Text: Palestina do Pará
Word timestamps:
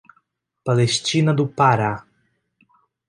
Palestina 0.63 1.31
do 1.31 1.47
Pará 1.49 2.03